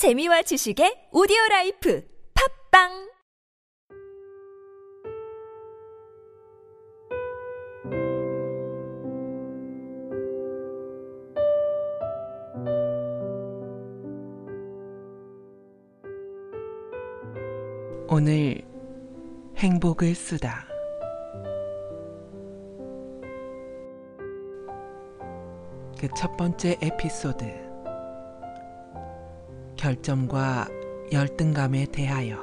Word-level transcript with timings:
재미와 0.00 0.40
지식의 0.40 1.12
오디오 1.12 1.36
라이프 1.50 2.02
팝빵 2.72 3.10
오늘 18.08 18.62
행복을 19.58 20.14
쓰다. 20.14 20.64
그 26.00 26.08
첫 26.16 26.34
번째 26.38 26.78
에피소드. 26.80 27.69
결점과 29.80 30.68
열등감에 31.10 31.86
대하여. 31.86 32.36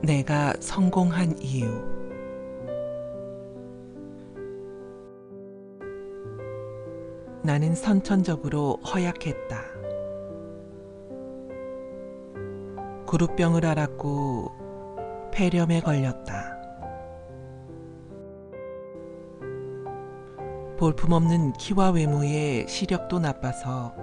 내가 0.00 0.52
성공한 0.60 1.36
이유. 1.40 1.66
나는 7.42 7.74
선천적으로 7.74 8.76
허약했다. 8.76 9.56
그룹병을 13.08 13.66
앓았고 13.66 14.52
폐렴에 15.32 15.80
걸렸다. 15.80 16.59
볼품없는 20.80 21.52
키와 21.52 21.90
외모에 21.90 22.64
시력도 22.66 23.18
나빠서 23.18 23.94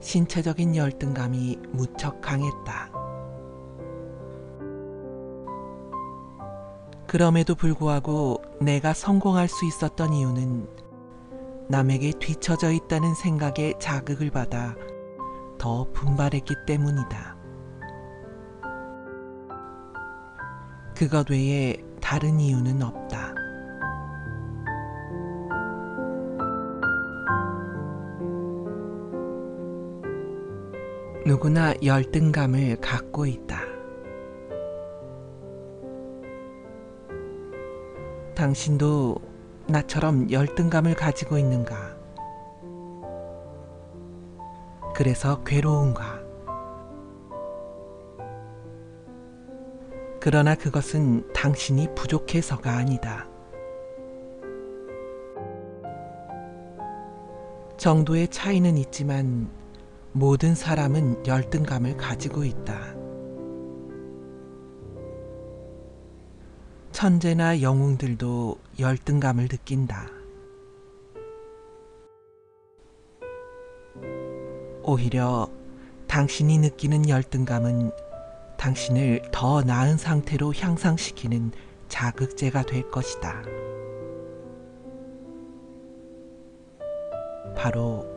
신체적인 0.00 0.76
열등감이 0.76 1.58
무척 1.70 2.20
강했다. 2.20 2.92
그럼에도 7.06 7.54
불구하고 7.54 8.42
내가 8.60 8.92
성공할 8.92 9.48
수 9.48 9.64
있었던 9.64 10.12
이유는 10.12 10.68
남에게 11.70 12.12
뒤처져 12.20 12.72
있다는 12.72 13.14
생각에 13.14 13.72
자극을 13.78 14.30
받아 14.30 14.76
더 15.56 15.86
분발했기 15.94 16.54
때문이다. 16.66 17.34
그것 20.94 21.30
외에 21.30 21.82
다른 22.02 22.40
이유는 22.40 22.82
없다. 22.82 23.43
누구나 31.26 31.72
열등감을 31.82 32.76
갖고 32.82 33.24
있다. 33.24 33.62
당신도 38.34 39.16
나처럼 39.66 40.30
열등감을 40.30 40.94
가지고 40.94 41.38
있는가? 41.38 41.96
그래서 44.94 45.42
괴로운가? 45.44 46.20
그러나 50.20 50.54
그것은 50.54 51.32
당신이 51.32 51.94
부족해서가 51.94 52.70
아니다. 52.70 53.26
정도의 57.78 58.28
차이는 58.28 58.76
있지만 58.76 59.63
모든 60.16 60.54
사람은 60.54 61.26
열등감을 61.26 61.96
가지고 61.96 62.44
있다. 62.44 62.94
천재나 66.92 67.60
영웅들도 67.62 68.56
열등감을 68.78 69.48
느낀다. 69.48 70.06
오히려 74.84 75.48
당신이 76.06 76.58
느끼는 76.58 77.08
열등감은 77.08 77.90
당신을 78.56 79.30
더 79.32 79.62
나은 79.62 79.96
상태로 79.96 80.54
향상시키는 80.54 81.50
자극제가 81.88 82.62
될 82.62 82.88
것이다. 82.88 83.42
바로 87.56 88.13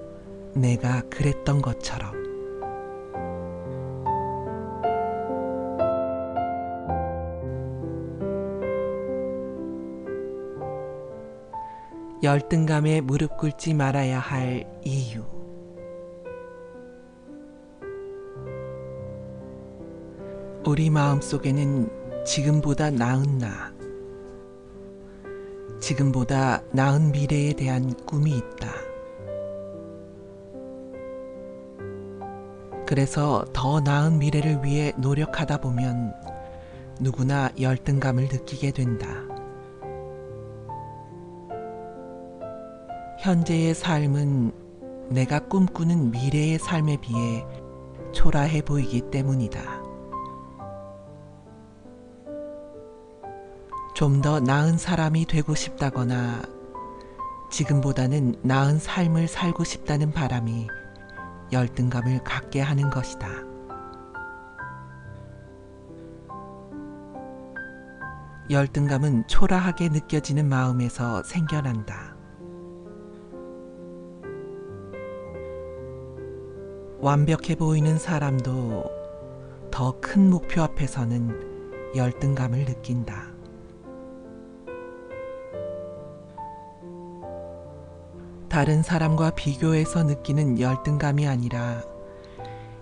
내가 0.60 1.02
그랬던 1.10 1.62
것처럼. 1.62 2.18
열등감에 12.24 13.02
무릎 13.02 13.38
꿇지 13.38 13.76
말아야 13.76 14.20
할 14.20 14.66
이유. 14.84 15.24
우리 20.66 20.90
마음 20.90 21.22
속에는 21.22 22.26
지금보다 22.26 22.90
나은 22.90 23.38
나, 23.38 23.72
지금보다 25.80 26.64
나은 26.74 27.12
미래에 27.12 27.54
대한 27.54 27.94
꿈이 28.06 28.32
있다. 28.32 28.87
그래서 32.88 33.44
더 33.52 33.82
나은 33.82 34.18
미래를 34.18 34.64
위해 34.64 34.94
노력하다 34.98 35.58
보면 35.58 36.14
누구나 37.02 37.50
열등감을 37.60 38.30
느끼게 38.32 38.72
된다. 38.72 39.08
현재의 43.20 43.76
삶은 43.76 44.54
내가 45.10 45.40
꿈꾸는 45.40 46.12
미래의 46.12 46.60
삶에 46.60 46.98
비해 47.02 47.46
초라해 48.14 48.62
보이기 48.62 49.12
때문이다. 49.12 49.62
좀 53.96 54.22
더 54.22 54.40
나은 54.40 54.78
사람이 54.78 55.26
되고 55.26 55.56
싶다거나 55.56 56.44
지금보다는 57.52 58.36
나은 58.44 58.80
삶을 58.80 59.28
살고 59.28 59.66
싶다는 59.66 60.12
바람이 60.14 60.68
열등감을 61.52 62.24
갖게 62.24 62.62
하는 62.62 62.90
것이다. 62.90 63.28
열등감은 68.50 69.28
초라하게 69.28 69.90
느껴지는 69.90 70.48
마음에서 70.48 71.22
생겨난다. 71.24 72.16
완벽해 77.00 77.56
보이는 77.56 77.98
사람도 77.98 78.98
더 79.72 80.00
큰 80.02 80.30
목표 80.30 80.64
앞에서는 80.64 81.94
열등감을 81.96 82.66
느낀다. 82.66 83.37
다른 88.58 88.82
사람과 88.82 89.30
비교해서 89.30 90.02
느끼는 90.02 90.60
열등감이 90.60 91.28
아니라 91.28 91.84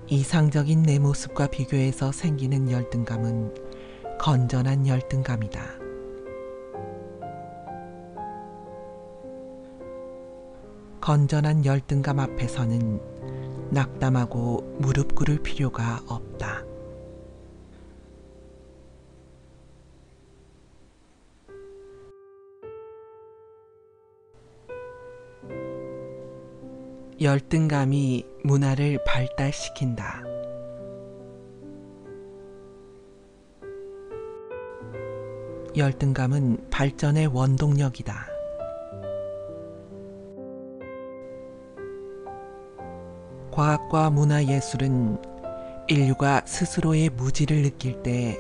이상적인 0.08 0.84
내 0.84 1.00
모습과 1.00 1.48
비교해서 1.48 2.14
생기는 2.14 2.72
열등감은 2.72 3.54
건전한 4.18 4.88
열등감이다. 4.88 5.62
건전한 11.02 11.66
열등감 11.66 12.22
앞에서는 12.22 13.02
낙담하고 13.72 14.78
무릎 14.80 15.14
꿇을 15.14 15.40
필요가 15.40 16.00
없다. 16.08 16.64
열등감이 27.22 28.26
문화를 28.44 29.00
발달시킨다. 29.06 30.22
열등감은 35.78 36.70
발전의 36.70 37.28
원동력이다. 37.28 38.28
과학과 43.50 44.10
문화 44.10 44.44
예술은 44.44 45.18
인류가 45.88 46.42
스스로의 46.46 47.12
무지를 47.12 47.62
느낄 47.62 48.04
때 48.04 48.38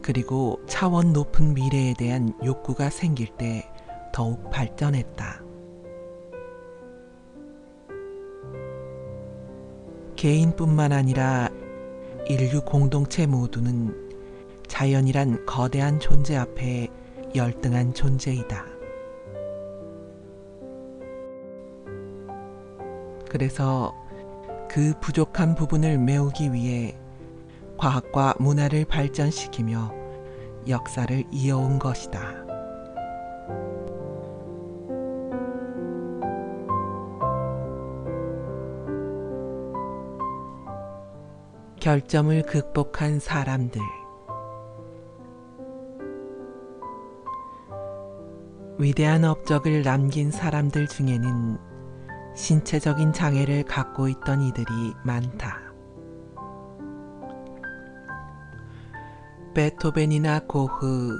그리고 0.00 0.60
차원 0.68 1.12
높은 1.12 1.54
미래에 1.54 1.94
대한 1.98 2.38
욕구가 2.44 2.90
생길 2.90 3.26
때 3.36 3.68
더욱 4.12 4.48
발전했다. 4.50 5.47
개인뿐만 10.18 10.92
아니라 10.92 11.48
인류 12.26 12.60
공동체 12.60 13.24
모두는 13.24 14.10
자연이란 14.66 15.46
거대한 15.46 16.00
존재 16.00 16.34
앞에 16.34 16.88
열등한 17.36 17.94
존재이다. 17.94 18.66
그래서 23.30 23.94
그 24.68 24.92
부족한 25.00 25.54
부분을 25.54 25.98
메우기 25.98 26.52
위해 26.52 26.98
과학과 27.76 28.34
문화를 28.40 28.86
발전시키며 28.86 29.94
역사를 30.66 31.24
이어온 31.30 31.78
것이다. 31.78 32.48
결점을 41.88 42.42
극복한 42.42 43.18
사람들. 43.18 43.80
위대한 48.78 49.24
업적을 49.24 49.84
남긴 49.84 50.30
사람들 50.30 50.86
중에는 50.86 51.56
신체적인 52.36 53.14
장애를 53.14 53.62
갖고 53.62 54.06
있던 54.08 54.42
이들이 54.42 54.66
많다. 55.02 55.62
베토벤이나 59.54 60.40
고흐, 60.40 61.16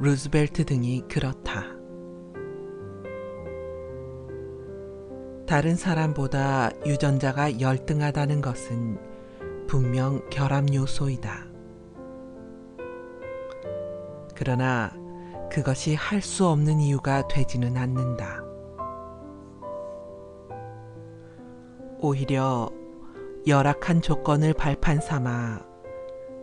루즈벨트 0.00 0.64
등이 0.64 1.02
그렇다. 1.06 1.66
다른 5.46 5.76
사람보다 5.76 6.70
유전자가 6.86 7.60
열등하다는 7.60 8.40
것은 8.40 9.11
분명 9.72 10.20
결합 10.28 10.70
요소이다. 10.70 11.46
그러나 14.36 14.92
그것이 15.50 15.94
할 15.94 16.20
수 16.20 16.46
없는 16.46 16.78
이유가 16.78 17.26
되지는 17.26 17.78
않는다. 17.78 18.42
오히려 22.00 22.68
열악한 23.46 24.02
조건을 24.02 24.52
발판 24.52 25.00
삼아 25.00 25.64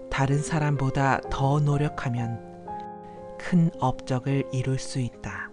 다른 0.10 0.42
사람보다 0.42 1.22
더 1.30 1.60
노력하면 1.60 2.40
큰 3.38 3.70
업적을 3.80 4.50
이룰 4.52 4.80
수 4.80 5.00
있다. 5.00 5.49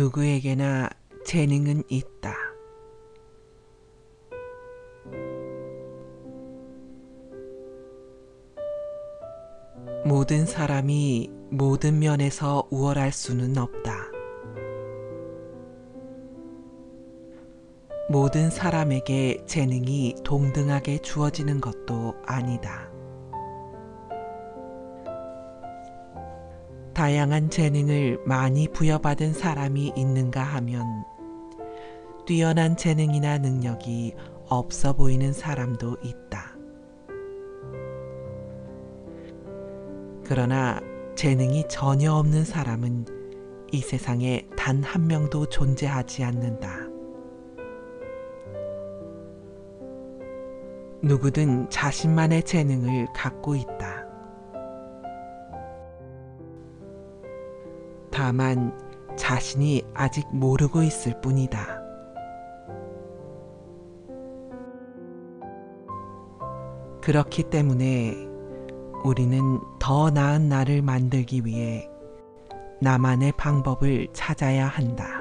누구에게나 0.00 0.88
재능은 1.26 1.82
있다. 1.90 2.34
모든 10.06 10.46
사람이 10.46 11.30
모든 11.50 11.98
면에서 11.98 12.66
우월할 12.70 13.12
수는 13.12 13.58
없다. 13.58 14.10
모든 18.08 18.48
사람에게 18.48 19.44
재능이 19.44 20.14
동등하게 20.24 21.02
주어지는 21.02 21.60
것도 21.60 22.14
아니다. 22.24 22.89
다양한 27.00 27.48
재능을 27.48 28.20
많이 28.26 28.68
부여받은 28.68 29.32
사람이 29.32 29.94
있는가 29.96 30.42
하면 30.42 30.84
뛰어난 32.26 32.76
재능이나 32.76 33.38
능력이 33.38 34.12
없어 34.50 34.92
보이는 34.92 35.32
사람도 35.32 35.96
있다. 36.02 36.58
그러나 40.26 40.78
재능이 41.16 41.68
전혀 41.70 42.12
없는 42.12 42.44
사람은 42.44 43.06
이 43.72 43.80
세상에 43.80 44.46
단 44.54 44.82
한 44.84 45.06
명도 45.06 45.46
존재하지 45.46 46.22
않는다. 46.22 46.86
누구든 51.02 51.70
자신만의 51.70 52.42
재능을 52.42 53.06
갖고 53.14 53.56
있다. 53.56 53.99
다만 58.30 58.72
자신이 59.16 59.82
아직 59.92 60.24
모르고 60.32 60.84
있을 60.84 61.20
뿐이다. 61.20 61.82
그렇기 67.02 67.50
때문에 67.50 68.14
우리는 69.02 69.58
더 69.80 70.10
나은 70.10 70.48
나를 70.48 70.80
만들기 70.80 71.44
위해 71.44 71.90
나만의 72.80 73.32
방법을 73.32 74.06
찾아야 74.12 74.68
한다. 74.68 75.19